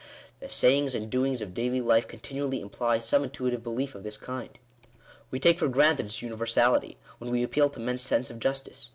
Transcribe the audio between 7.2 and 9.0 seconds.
we appeal to men's sense of justice.